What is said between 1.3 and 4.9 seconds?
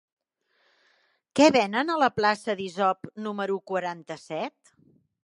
Què venen a la plaça d'Isop número quaranta-set?